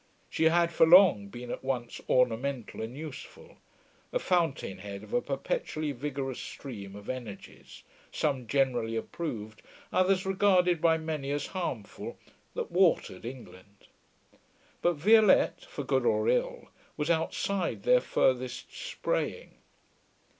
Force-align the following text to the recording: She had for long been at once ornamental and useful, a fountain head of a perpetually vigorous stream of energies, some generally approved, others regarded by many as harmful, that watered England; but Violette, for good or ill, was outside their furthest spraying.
She 0.31 0.45
had 0.45 0.71
for 0.71 0.87
long 0.87 1.27
been 1.27 1.51
at 1.51 1.63
once 1.63 2.01
ornamental 2.09 2.81
and 2.81 2.97
useful, 2.97 3.57
a 4.11 4.17
fountain 4.17 4.79
head 4.79 5.03
of 5.03 5.13
a 5.13 5.21
perpetually 5.21 5.91
vigorous 5.91 6.39
stream 6.39 6.95
of 6.95 7.07
energies, 7.07 7.83
some 8.11 8.47
generally 8.47 8.95
approved, 8.95 9.61
others 9.93 10.25
regarded 10.25 10.81
by 10.81 10.97
many 10.97 11.29
as 11.29 11.45
harmful, 11.53 12.17
that 12.55 12.71
watered 12.71 13.25
England; 13.25 13.89
but 14.81 14.93
Violette, 14.95 15.65
for 15.65 15.83
good 15.83 16.07
or 16.07 16.27
ill, 16.27 16.69
was 16.97 17.11
outside 17.11 17.83
their 17.83 18.01
furthest 18.01 18.73
spraying. 18.75 19.53